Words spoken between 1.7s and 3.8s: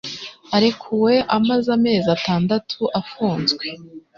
amezi atandatu afunzwe